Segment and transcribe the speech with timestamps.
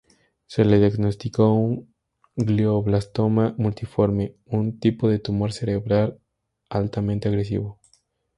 [0.47, 1.93] Se le diagnosticó un
[2.35, 6.19] glioblastoma multiforme, un tipo de tumor cerebral
[6.71, 7.79] altamente agresivo.